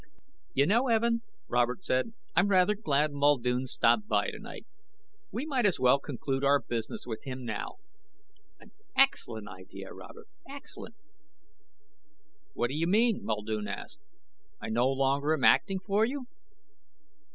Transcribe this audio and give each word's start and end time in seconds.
"You 0.55 0.65
know, 0.65 0.87
Evin," 0.89 1.21
Robert 1.47 1.83
said, 1.85 2.13
"I'm 2.35 2.47
rather 2.47 2.73
glad 2.73 3.11
Muldoon 3.11 3.67
stopped 3.67 4.07
by 4.07 4.31
tonight. 4.31 4.65
We 5.31 5.45
might 5.45 5.67
as 5.67 5.79
well 5.79 5.99
conclude 5.99 6.43
our 6.43 6.59
business 6.59 7.05
with 7.05 7.23
him 7.23 7.45
now." 7.45 7.75
"An 8.59 8.71
excellent 8.97 9.47
idea, 9.47 9.93
Robert. 9.93 10.25
Excellent." 10.49 10.95
"What 12.55 12.69
do 12.69 12.73
you 12.73 12.87
mean?" 12.87 13.19
Muldoon 13.23 13.67
asked. 13.67 13.99
"I 14.59 14.69
no 14.69 14.87
longer 14.89 15.35
am 15.35 15.43
acting 15.43 15.77
for 15.79 16.03
you?" 16.03 16.25